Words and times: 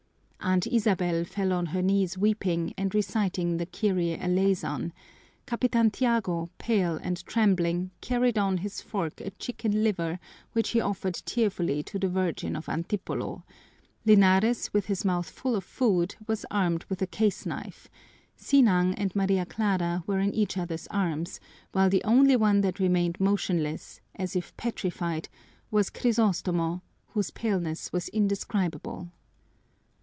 Aunt 0.43 0.65
Isabel 0.65 1.23
fell 1.23 1.53
on 1.53 1.67
her 1.67 1.83
knees 1.83 2.17
weeping 2.17 2.73
and 2.75 2.95
reciting 2.95 3.57
the 3.57 3.67
Kyrie 3.67 4.19
eleyson; 4.19 4.91
Capitan 5.45 5.91
Tiago, 5.91 6.49
pale 6.57 6.97
and 7.03 7.23
trembling, 7.27 7.91
carried 8.01 8.39
on 8.39 8.57
his 8.57 8.81
fork 8.81 9.21
a 9.21 9.29
chicken 9.29 9.83
liver 9.83 10.17
which 10.53 10.69
he 10.69 10.81
offered 10.81 11.13
tearfully 11.13 11.83
to 11.83 11.99
the 11.99 12.09
Virgin 12.09 12.55
of 12.55 12.67
Antipolo; 12.69 13.43
Linares 14.03 14.73
with 14.73 14.87
his 14.87 15.05
mouth 15.05 15.29
full 15.29 15.55
of 15.55 15.63
food 15.63 16.15
was 16.25 16.43
armed 16.49 16.85
with 16.89 17.03
a 17.03 17.07
case 17.07 17.45
knife; 17.45 17.87
Sinang 18.35 18.95
and 18.95 19.15
Maria 19.15 19.45
Clara 19.45 20.03
were 20.07 20.19
in 20.19 20.33
each 20.33 20.57
other's 20.57 20.87
arms; 20.87 21.39
while 21.71 21.87
the 21.89 22.03
only 22.03 22.35
one 22.35 22.61
that 22.61 22.79
remained 22.79 23.19
motionless, 23.19 24.01
as 24.15 24.35
if 24.35 24.57
petrified, 24.57 25.29
was 25.69 25.91
Crisostomo, 25.91 26.81
whose 27.09 27.29
paleness 27.29 27.93
was 27.93 28.09
indescribable. 28.09 29.11